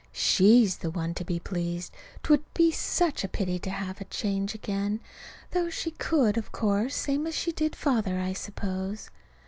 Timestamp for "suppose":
8.33-9.11